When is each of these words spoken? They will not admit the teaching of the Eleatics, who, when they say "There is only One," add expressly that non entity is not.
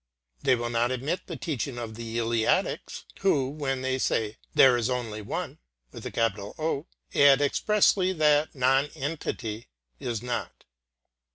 They 0.41 0.55
will 0.55 0.71
not 0.71 0.89
admit 0.89 1.27
the 1.27 1.37
teaching 1.37 1.77
of 1.77 1.93
the 1.93 2.17
Eleatics, 2.17 3.05
who, 3.19 3.47
when 3.49 3.83
they 3.83 3.99
say 3.99 4.37
"There 4.55 4.75
is 4.75 4.89
only 4.89 5.21
One," 5.21 5.59
add 5.93 6.07
expressly 7.39 8.11
that 8.11 8.55
non 8.55 8.87
entity 8.95 9.67
is 9.99 10.23
not. 10.23 10.63